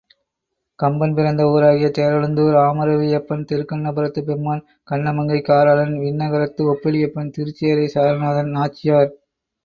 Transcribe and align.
கம்பன் 0.79 1.11
பிறந்த 1.13 1.43
ஊராகிய 1.47 1.89
தேரழுந்தூர் 1.97 2.55
ஆமருவியப்பன், 2.61 3.43
திருக்கண்ணபுரத்துப் 3.51 4.25
பெம்மான், 4.25 4.61
கண்ணமங்கை 4.91 5.37
காராளன், 5.41 5.93
விண்ணகரத்து 5.99 6.63
ஒப்பிலியப்பன், 6.71 7.31
திருச்சேறை 7.37 7.85
சாரநாதன், 7.87 8.51
நாச்சியார். 8.51 9.13